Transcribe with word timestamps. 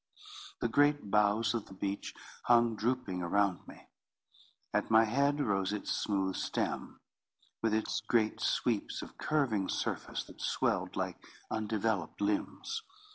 The 0.61 0.67
great 0.67 1.11
boughs 1.11 1.53
of 1.53 1.67
the 1.67 1.75
beech 1.75 2.15
hung 2.45 2.75
drooping 2.75 3.21
around 3.21 3.67
me. 3.67 3.87
At 4.73 4.89
my 4.89 5.03
head 5.03 5.39
rose 5.39 5.73
its 5.73 5.91
smooth 5.91 6.35
stem, 6.37 6.99
with 7.61 7.75
its 7.75 8.01
great 8.07 8.39
sweeps 8.41 9.03
of 9.03 9.19
curving 9.19 9.69
surface 9.69 10.23
that 10.23 10.41
swelled 10.41 10.95
like 10.95 11.23
undeveloped 11.51 12.19
limbs. 12.19 12.81